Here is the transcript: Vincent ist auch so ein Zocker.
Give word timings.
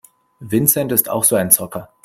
Vincent 0.41 0.91
ist 0.91 1.09
auch 1.09 1.23
so 1.23 1.35
ein 1.35 1.51
Zocker. 1.51 1.93